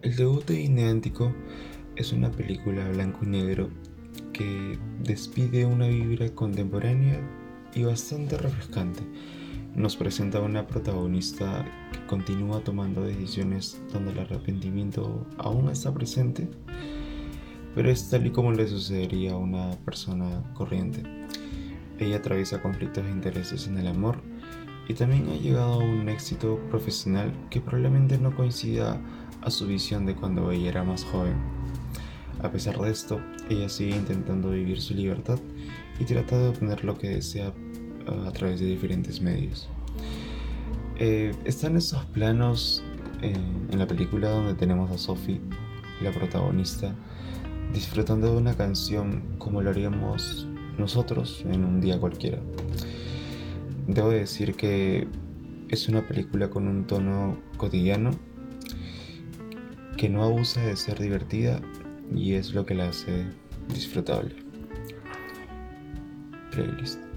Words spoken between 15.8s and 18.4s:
presente, pero es tal y